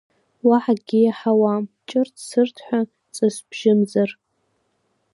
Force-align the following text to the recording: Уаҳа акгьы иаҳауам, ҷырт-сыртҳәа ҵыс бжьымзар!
Уаҳа 0.47 0.73
акгьы 0.75 0.99
иаҳауам, 1.01 1.63
ҷырт-сыртҳәа 1.87 2.79
ҵыс 3.13 3.37
бжьымзар! 3.49 4.09